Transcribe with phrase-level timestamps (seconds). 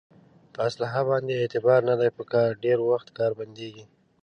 [0.53, 3.85] په اصلحه باندې اعتبار نه دی په کار ډېری وخت کار بندېږي.